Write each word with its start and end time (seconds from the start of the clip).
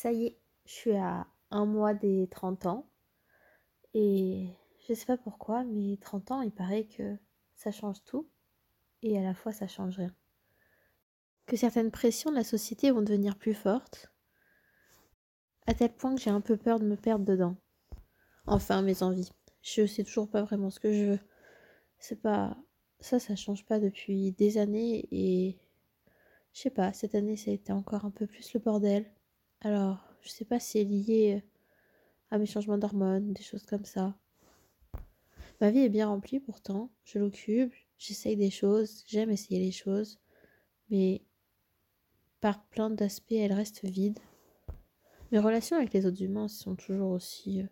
Ça 0.00 0.12
y 0.12 0.24
est, 0.24 0.38
je 0.64 0.72
suis 0.72 0.96
à 0.96 1.26
un 1.50 1.66
mois 1.66 1.92
des 1.92 2.26
30 2.30 2.64
ans. 2.64 2.88
Et 3.92 4.48
je 4.88 4.94
sais 4.94 5.04
pas 5.04 5.18
pourquoi, 5.18 5.62
mais 5.64 5.98
30 5.98 6.30
ans, 6.30 6.40
il 6.40 6.52
paraît 6.52 6.84
que 6.84 7.18
ça 7.54 7.70
change 7.70 8.02
tout. 8.04 8.26
Et 9.02 9.18
à 9.18 9.22
la 9.22 9.34
fois, 9.34 9.52
ça 9.52 9.68
change 9.68 9.98
rien. 9.98 10.14
Que 11.44 11.58
certaines 11.58 11.90
pressions 11.90 12.30
de 12.30 12.36
la 12.36 12.44
société 12.44 12.90
vont 12.90 13.02
devenir 13.02 13.36
plus 13.36 13.52
fortes. 13.52 14.10
À 15.66 15.74
tel 15.74 15.92
point 15.92 16.14
que 16.14 16.22
j'ai 16.22 16.30
un 16.30 16.40
peu 16.40 16.56
peur 16.56 16.80
de 16.80 16.86
me 16.86 16.96
perdre 16.96 17.26
dedans. 17.26 17.56
Enfin, 18.46 18.80
mes 18.80 19.02
envies. 19.02 19.28
Je 19.60 19.84
sais 19.84 20.04
toujours 20.04 20.30
pas 20.30 20.40
vraiment 20.40 20.70
ce 20.70 20.80
que 20.80 20.94
je 20.94 21.04
veux. 21.10 21.20
C'est 21.98 22.22
pas. 22.22 22.56
Ça, 23.00 23.18
ça 23.18 23.36
change 23.36 23.66
pas 23.66 23.78
depuis 23.78 24.32
des 24.32 24.56
années 24.56 25.06
et. 25.10 25.58
Je 26.54 26.62
sais 26.62 26.70
pas, 26.70 26.90
cette 26.94 27.14
année, 27.14 27.36
ça 27.36 27.50
a 27.50 27.54
été 27.54 27.70
encore 27.70 28.06
un 28.06 28.10
peu 28.10 28.26
plus 28.26 28.54
le 28.54 28.60
bordel. 28.60 29.04
Alors, 29.62 29.98
je 30.22 30.30
sais 30.30 30.46
pas 30.46 30.58
si 30.58 30.70
c'est 30.70 30.84
lié 30.84 31.44
à 32.30 32.38
mes 32.38 32.46
changements 32.46 32.78
d'hormones, 32.78 33.34
des 33.34 33.42
choses 33.42 33.66
comme 33.66 33.84
ça. 33.84 34.16
Ma 35.60 35.70
vie 35.70 35.80
est 35.80 35.90
bien 35.90 36.08
remplie 36.08 36.40
pourtant, 36.40 36.90
je 37.04 37.18
l'occupe, 37.18 37.74
j'essaye 37.98 38.36
des 38.36 38.50
choses, 38.50 39.04
j'aime 39.06 39.30
essayer 39.30 39.60
les 39.60 39.72
choses, 39.72 40.18
mais 40.88 41.22
par 42.40 42.64
plein 42.68 42.88
d'aspects, 42.88 43.32
elle 43.32 43.52
reste 43.52 43.84
vide. 43.84 44.18
Mes 45.30 45.38
relations 45.38 45.76
avec 45.76 45.92
les 45.92 46.06
autres 46.06 46.22
humains 46.22 46.48
sont 46.48 46.74
toujours 46.74 47.10
aussi 47.10 47.60
euh, 47.60 47.66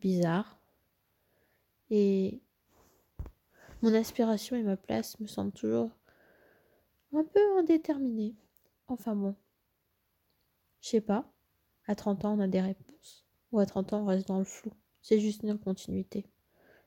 bizarres. 0.00 0.58
Et 1.88 2.42
mon 3.80 3.94
aspiration 3.94 4.56
et 4.56 4.62
ma 4.62 4.76
place 4.76 5.18
me 5.20 5.26
semblent 5.26 5.52
toujours 5.52 5.90
un 7.14 7.24
peu 7.24 7.58
indéterminées. 7.58 8.34
Enfin 8.88 9.16
bon, 9.16 9.34
je 10.84 10.90
sais 10.90 11.00
pas. 11.00 11.24
À 11.86 11.94
30 11.94 12.26
ans, 12.26 12.36
on 12.36 12.40
a 12.40 12.46
des 12.46 12.60
réponses. 12.60 13.24
Ou 13.52 13.58
à 13.58 13.64
30 13.64 13.94
ans, 13.94 14.02
on 14.02 14.06
reste 14.06 14.28
dans 14.28 14.38
le 14.38 14.44
flou. 14.44 14.70
C'est 15.00 15.18
juste 15.18 15.42
une 15.42 15.58
continuité. 15.58 16.26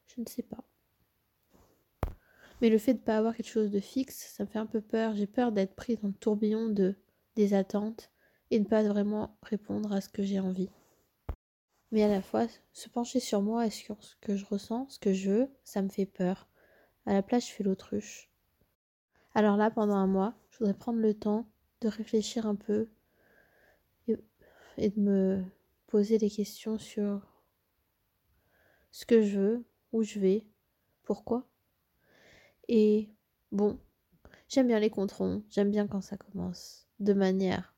Je 0.06 0.22
ne 0.22 0.28
sais 0.28 0.44
pas. 0.44 0.64
Mais 2.62 2.70
le 2.70 2.78
fait 2.78 2.94
de 2.94 3.00
ne 3.00 3.04
pas 3.04 3.17
avoir 3.17 3.36
quelque 3.36 3.50
chose 3.50 3.72
de 3.72 3.80
fixe, 3.80 4.34
ça 4.36 4.44
me 4.44 4.50
fait 4.50 4.59
un 4.59 4.67
peu 4.67 4.81
peur. 4.81 5.16
J'ai 5.16 5.26
peur 5.26 5.52
d'être 5.52 5.76
prise 5.76 6.00
dans 6.00 6.09
le 6.09 6.14
tourbillon 6.14 6.70
de, 6.70 6.95
des 7.36 7.56
attentes 7.56 8.12
et 8.52 8.59
de 8.59 8.66
ne 8.66 8.70
pas 8.70 8.84
vraiment 8.84 9.36
répondre 9.42 9.92
à 9.92 10.00
ce 10.00 10.09
que 10.09 10.22
j'ai 10.22 10.39
envie. 10.39 10.70
Mais 11.92 12.04
à 12.04 12.08
la 12.08 12.22
fois, 12.22 12.45
se 12.73 12.89
pencher 12.89 13.20
sur 13.20 13.42
moi 13.42 13.66
et 13.66 13.72
sur 13.72 14.04
ce 14.04 14.16
que 14.22 14.36
je 14.36 14.45
ressens, 14.45 14.89
ce 14.89 15.00
que 15.00 15.14
je 15.14 15.32
veux, 15.32 15.50
ça 15.64 15.82
me 15.82 15.89
fait 15.89 16.06
peur. 16.06 16.48
À 17.08 17.14
la 17.14 17.23
place, 17.23 17.48
je 17.48 17.54
fais 17.54 17.64
l'autruche. 17.64 18.30
Alors 19.34 19.58
là, 19.58 19.72
pendant 19.72 19.95
un 19.95 20.08
mois, 20.08 20.36
je 20.52 20.59
voudrais 20.59 20.76
prendre 20.76 21.00
le 21.00 21.16
temps 21.16 21.48
de 21.82 21.88
réfléchir 21.88 22.45
un 22.45 22.56
peu 22.56 22.89
et 24.78 24.89
de 24.89 25.00
me 25.00 25.44
poser 25.88 26.17
des 26.17 26.30
questions 26.30 26.78
sur 26.78 27.22
ce 28.92 29.06
que 29.06 29.22
je 29.22 29.39
veux, 29.39 29.66
où 29.92 30.03
je 30.03 30.20
vais, 30.20 30.45
pourquoi. 31.03 31.47
Et 32.67 33.09
bon, 33.52 33.80
j'aime 34.50 34.67
bien 34.67 34.80
les 34.80 34.89
controns, 34.89 35.44
j'aime 35.50 35.72
bien 35.72 35.88
quand 35.88 36.02
ça 36.02 36.17
commence 36.17 36.88
de 37.00 37.14
manière 37.14 37.73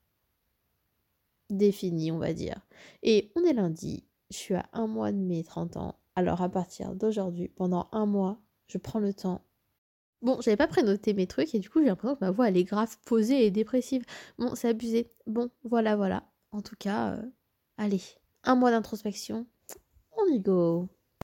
définie, 1.49 2.11
on 2.11 2.19
va 2.19 2.33
dire. 2.33 2.65
Et 3.03 3.31
on 3.35 3.43
est 3.43 3.53
lundi, 3.53 4.05
je 4.29 4.37
suis 4.37 4.55
à 4.55 4.69
un 4.73 4.87
mois 4.87 5.11
de 5.11 5.17
mes 5.17 5.43
30 5.43 5.77
ans. 5.77 5.99
Alors 6.15 6.41
à 6.41 6.49
partir 6.49 6.95
d'aujourd'hui, 6.95 7.47
pendant 7.49 7.89
un 7.91 8.05
mois, 8.05 8.41
je 8.67 8.77
prends 8.77 8.99
le 8.99 9.13
temps. 9.13 9.41
Bon, 10.21 10.41
j'avais 10.41 10.57
pas 10.57 10.67
prénoté 10.67 11.13
mes 11.13 11.27
trucs 11.27 11.55
et 11.55 11.59
du 11.59 11.69
coup 11.69 11.79
j'ai 11.79 11.85
l'impression 11.85 12.15
que 12.15 12.25
ma 12.25 12.31
voix 12.31 12.49
elle 12.49 12.57
est 12.57 12.65
grave 12.65 12.97
posée 13.05 13.45
et 13.45 13.51
dépressive. 13.51 14.03
Bon, 14.37 14.53
c'est 14.55 14.67
abusé. 14.67 15.09
Bon, 15.27 15.49
voilà, 15.63 15.95
voilà. 15.95 16.29
En 16.51 16.61
tout 16.61 16.75
cas, 16.77 17.13
euh, 17.13 17.21
allez, 17.77 18.01
un 18.43 18.55
mois 18.55 18.71
d'introspection, 18.71 19.47
on 20.17 20.25
y 20.27 20.39
go. 20.39 20.89